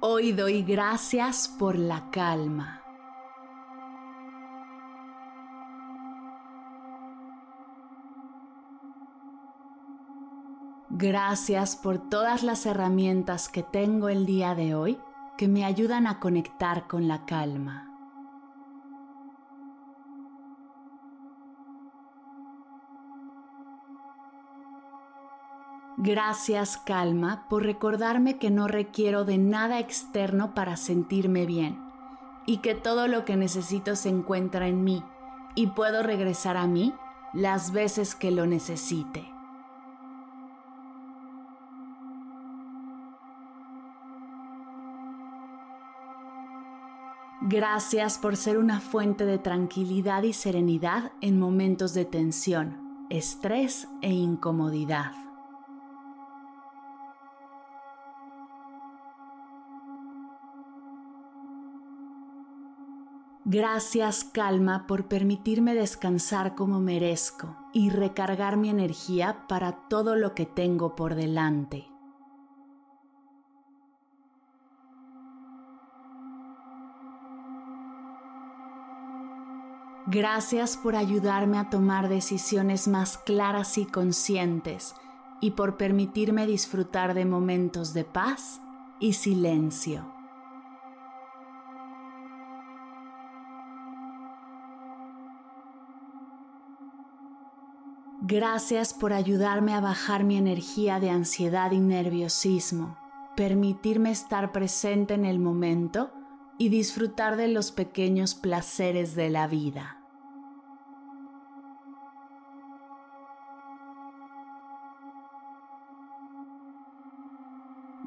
[0.00, 2.84] Hoy doy gracias por la calma.
[10.88, 15.00] Gracias por todas las herramientas que tengo el día de hoy
[15.36, 17.87] que me ayudan a conectar con la calma.
[26.00, 31.76] Gracias calma por recordarme que no requiero de nada externo para sentirme bien
[32.46, 35.02] y que todo lo que necesito se encuentra en mí
[35.56, 36.94] y puedo regresar a mí
[37.34, 39.28] las veces que lo necesite.
[47.40, 54.12] Gracias por ser una fuente de tranquilidad y serenidad en momentos de tensión, estrés e
[54.12, 55.27] incomodidad.
[63.50, 70.44] Gracias calma por permitirme descansar como merezco y recargar mi energía para todo lo que
[70.44, 71.88] tengo por delante.
[80.08, 84.94] Gracias por ayudarme a tomar decisiones más claras y conscientes
[85.40, 88.60] y por permitirme disfrutar de momentos de paz
[89.00, 90.17] y silencio.
[98.30, 102.98] Gracias por ayudarme a bajar mi energía de ansiedad y nerviosismo,
[103.34, 106.10] permitirme estar presente en el momento
[106.58, 109.96] y disfrutar de los pequeños placeres de la vida.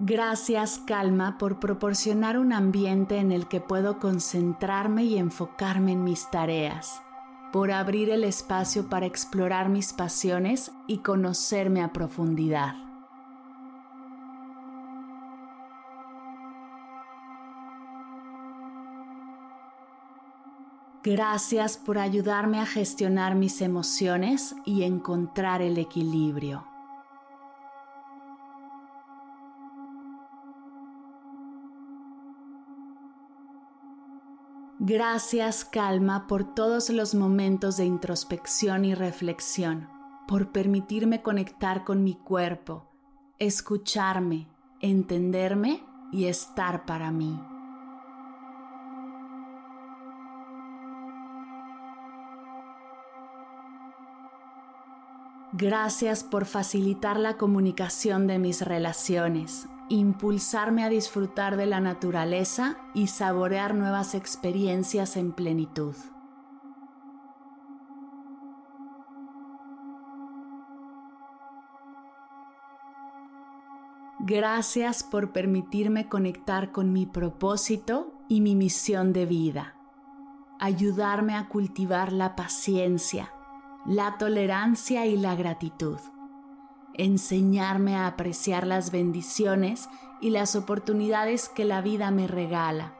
[0.00, 6.30] Gracias calma por proporcionar un ambiente en el que puedo concentrarme y enfocarme en mis
[6.30, 7.00] tareas
[7.52, 12.74] por abrir el espacio para explorar mis pasiones y conocerme a profundidad.
[21.02, 26.69] Gracias por ayudarme a gestionar mis emociones y encontrar el equilibrio.
[34.82, 39.90] Gracias calma por todos los momentos de introspección y reflexión,
[40.26, 42.88] por permitirme conectar con mi cuerpo,
[43.38, 44.48] escucharme,
[44.80, 47.38] entenderme y estar para mí.
[55.52, 63.08] Gracias por facilitar la comunicación de mis relaciones, impulsarme a disfrutar de la naturaleza y
[63.08, 65.94] saborear nuevas experiencias en plenitud.
[74.20, 79.74] Gracias por permitirme conectar con mi propósito y mi misión de vida.
[80.60, 83.32] Ayudarme a cultivar la paciencia,
[83.86, 85.98] la tolerancia y la gratitud
[87.04, 89.88] enseñarme a apreciar las bendiciones
[90.20, 92.94] y las oportunidades que la vida me regala,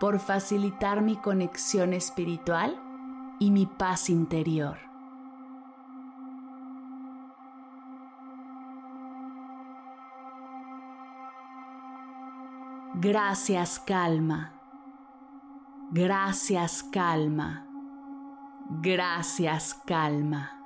[0.00, 2.80] por facilitar mi conexión espiritual
[3.38, 4.78] y mi paz interior.
[12.94, 14.54] Gracias calma.
[15.90, 17.66] Gracias calma.
[18.80, 20.65] Gracias calma.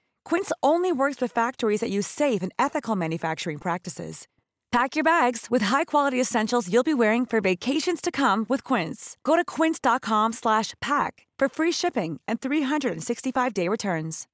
[0.25, 4.27] Quince only works with factories that use safe and ethical manufacturing practices.
[4.71, 9.17] Pack your bags with high-quality essentials you'll be wearing for vacations to come with Quince.
[9.23, 14.27] Go to quince.com/pack for free shipping and 365-day returns.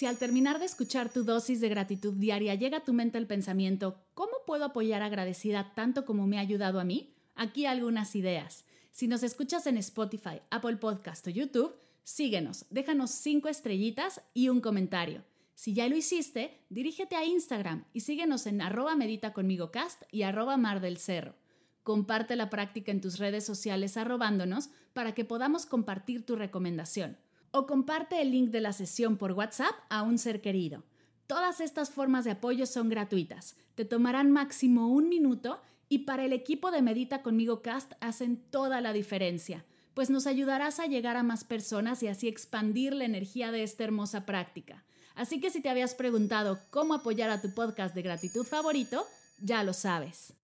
[0.00, 3.26] Si al terminar de escuchar tu dosis de gratitud diaria llega a tu mente el
[3.26, 7.12] pensamiento, ¿cómo puedo apoyar agradecida tanto como me ha ayudado a mí?
[7.34, 8.64] Aquí algunas ideas.
[8.92, 11.74] Si nos escuchas en Spotify, Apple Podcast o YouTube,
[12.04, 15.24] Síguenos, déjanos cinco estrellitas y un comentario.
[15.54, 20.22] Si ya lo hiciste, dirígete a Instagram y síguenos en arroba medita conmigo cast y
[20.22, 21.34] arroba mar del cerro.
[21.82, 27.18] Comparte la práctica en tus redes sociales arrobándonos para que podamos compartir tu recomendación.
[27.50, 30.84] O comparte el link de la sesión por WhatsApp a un ser querido.
[31.26, 33.56] Todas estas formas de apoyo son gratuitas.
[33.74, 38.80] Te tomarán máximo un minuto y para el equipo de Medita conmigo Cast hacen toda
[38.80, 39.64] la diferencia
[39.94, 43.84] pues nos ayudarás a llegar a más personas y así expandir la energía de esta
[43.84, 44.84] hermosa práctica.
[45.14, 49.06] Así que si te habías preguntado cómo apoyar a tu podcast de gratitud favorito,
[49.38, 50.39] ya lo sabes.